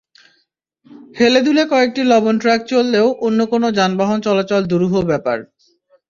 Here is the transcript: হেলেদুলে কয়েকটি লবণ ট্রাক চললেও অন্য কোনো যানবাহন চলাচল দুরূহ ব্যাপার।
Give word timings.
হেলেদুলে 1.15 1.63
কয়েকটি 1.71 2.01
লবণ 2.03 2.35
ট্রাক 2.41 2.61
চললেও 2.67 3.07
অন্য 3.27 3.39
কোনো 3.45 3.67
যানবাহন 3.77 4.19
চলাচল 4.21 4.61
দুরূহ 4.71 4.93
ব্যাপার। 5.03 5.37